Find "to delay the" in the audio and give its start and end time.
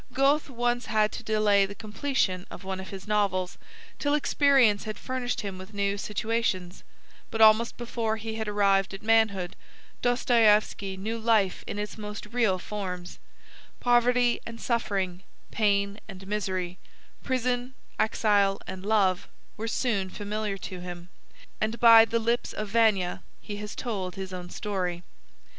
1.11-1.75